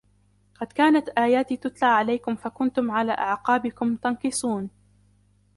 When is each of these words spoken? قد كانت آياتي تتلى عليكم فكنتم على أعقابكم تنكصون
قد 0.55 0.67
كانت 0.73 1.09
آياتي 1.09 1.57
تتلى 1.57 1.87
عليكم 1.89 2.35
فكنتم 2.35 2.91
على 2.91 3.11
أعقابكم 3.11 3.95
تنكصون 3.95 4.69